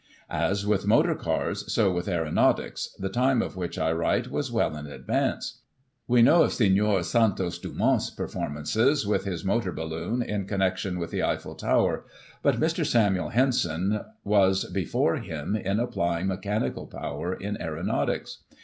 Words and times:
As 0.31 0.65
with 0.65 0.87
motor 0.87 1.13
cars, 1.13 1.71
so 1.71 1.91
with 1.93 2.07
aeronautics, 2.07 2.95
the 2.97 3.07
time 3.07 3.39
of 3.43 3.55
which 3.55 3.77
I 3.77 3.91
write, 3.91 4.31
was 4.31 4.51
well 4.51 4.75
in 4.75 4.87
advance. 4.87 5.61
We 6.07 6.23
know 6.23 6.41
of 6.41 6.53
Sen. 6.53 7.03
Santos 7.03 7.59
Dumont's 7.59 8.09
performances 8.09 9.05
with 9.05 9.25
his 9.25 9.45
motor 9.45 9.71
balloon, 9.71 10.23
in 10.23 10.47
connection 10.47 10.97
with 10.97 11.11
the 11.11 11.21
Eiffel 11.21 11.53
Tower, 11.53 12.03
but 12.41 12.59
Mr. 12.59 12.83
Samuel 12.83 13.29
Henson 13.29 13.99
was 14.23 14.65
before 14.71 15.17
him 15.17 15.55
in 15.55 15.79
applying 15.79 16.25
mechanical 16.25 16.87
power 16.87 17.35
in 17.35 17.61
aeronautics. 17.61 18.39